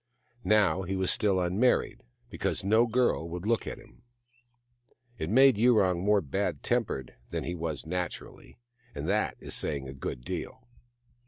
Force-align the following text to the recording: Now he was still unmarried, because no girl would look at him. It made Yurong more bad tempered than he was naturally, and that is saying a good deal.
Now 0.49 0.81
he 0.81 0.95
was 0.95 1.11
still 1.11 1.39
unmarried, 1.39 2.01
because 2.31 2.63
no 2.63 2.87
girl 2.87 3.29
would 3.29 3.45
look 3.45 3.67
at 3.67 3.77
him. 3.77 4.01
It 5.19 5.29
made 5.29 5.59
Yurong 5.59 6.01
more 6.03 6.21
bad 6.21 6.63
tempered 6.63 7.13
than 7.29 7.43
he 7.43 7.53
was 7.53 7.85
naturally, 7.85 8.57
and 8.95 9.07
that 9.07 9.37
is 9.39 9.53
saying 9.53 9.87
a 9.87 9.93
good 9.93 10.21
deal. 10.25 10.67